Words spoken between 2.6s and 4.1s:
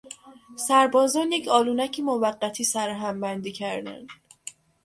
سرهم بندی کردند.